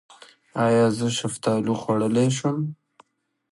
[0.65, 2.57] ایا زه شفتالو خوړلی شم؟